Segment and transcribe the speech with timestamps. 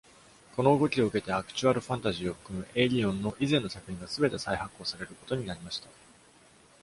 [0.55, 5.89] この動きを受けて、「アクチュアル・ファンタジー」を含むエイリオンの以前の作品が全て再発行されることになりました。